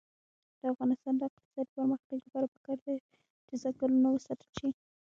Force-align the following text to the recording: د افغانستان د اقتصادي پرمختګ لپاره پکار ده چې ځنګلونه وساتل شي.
د 0.59 0.61
افغانستان 0.73 1.13
د 1.17 1.21
اقتصادي 1.29 1.71
پرمختګ 1.77 2.17
لپاره 2.25 2.51
پکار 2.53 2.77
ده 2.85 2.93
چې 3.47 3.53
ځنګلونه 3.63 4.07
وساتل 4.11 4.49
شي. 4.59 4.69